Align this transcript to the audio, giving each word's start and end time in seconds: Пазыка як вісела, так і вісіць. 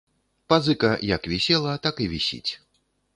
Пазыка 0.53 0.89
як 1.15 1.29
вісела, 1.33 1.75
так 1.85 1.95
і 2.07 2.09
вісіць. 2.15 2.51